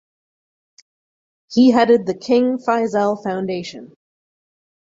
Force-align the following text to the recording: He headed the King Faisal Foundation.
He 1.51 1.69
headed 1.69 2.07
the 2.07 2.15
King 2.15 2.57
Faisal 2.57 3.21
Foundation. 3.23 3.93